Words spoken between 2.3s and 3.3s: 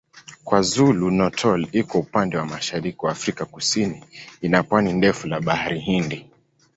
wa mashariki wa